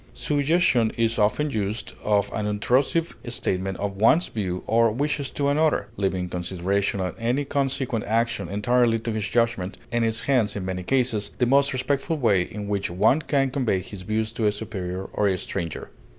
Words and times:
Suggestion 0.15 0.91
is 0.97 1.19
often 1.19 1.51
used 1.51 1.93
of 2.03 2.29
an 2.31 2.47
unobtrusive 2.47 3.15
statement 3.27 3.77
of 3.77 3.97
one's 3.97 4.29
views 4.29 4.63
or 4.65 4.91
wishes 4.91 5.29
to 5.29 5.47
another, 5.49 5.89
leaving 5.95 6.27
consideration 6.27 6.99
and 6.99 7.13
any 7.19 7.45
consequent 7.45 8.03
action 8.05 8.49
entirely 8.49 8.97
to 8.97 9.11
his 9.11 9.27
judgment, 9.27 9.77
and 9.91 10.03
is 10.03 10.21
hence, 10.21 10.55
in 10.55 10.65
many 10.65 10.81
cases, 10.81 11.29
the 11.37 11.45
most 11.45 11.71
respectful 11.71 12.17
way 12.17 12.41
in 12.41 12.67
which 12.67 12.89
one 12.89 13.21
can 13.21 13.51
convey 13.51 13.77
his 13.79 14.01
views 14.01 14.31
to 14.31 14.47
a 14.47 14.51
superior 14.51 15.03
or 15.13 15.27
a 15.27 15.37
stranger. 15.37 15.91